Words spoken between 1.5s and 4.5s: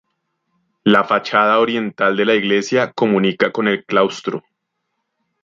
oriental de la iglesia comunica con el claustro.